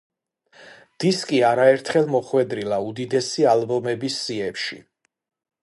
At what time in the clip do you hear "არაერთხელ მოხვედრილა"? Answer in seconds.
1.49-2.79